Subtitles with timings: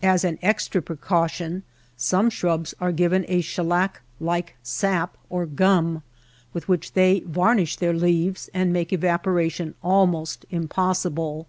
[0.00, 1.62] CACTUS AND GREASEWOOD 135 As an extra precaution
[1.96, 6.02] some shrubs are given a shellac like sap or gum
[6.52, 11.46] with which they var nish their leaves and make evaporation almost impossible.